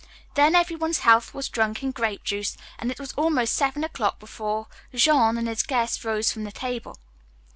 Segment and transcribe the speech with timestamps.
[0.33, 4.65] Then everyone's health was drunk in grape juice, and it was almost seven o'clock before
[4.95, 6.97] Jean and his guests rose from the table.